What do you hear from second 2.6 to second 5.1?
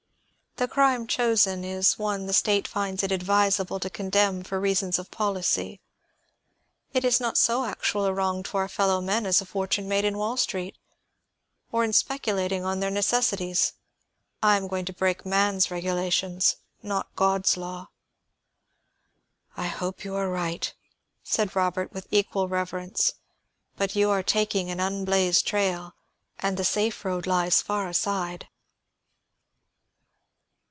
finds it advisable to condemn for reasons of